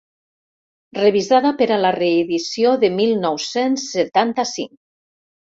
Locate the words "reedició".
1.97-2.73